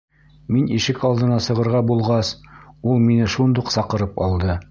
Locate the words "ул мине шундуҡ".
2.93-3.73